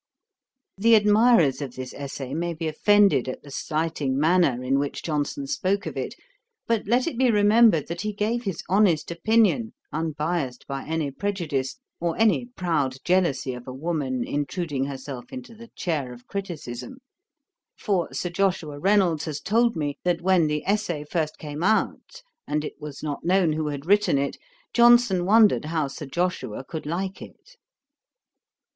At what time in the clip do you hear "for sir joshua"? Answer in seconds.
17.77-18.79